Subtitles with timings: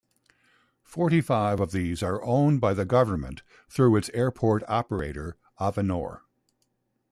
[0.83, 6.21] Forty-five of these are owned by the government through its airport operator, Avinor.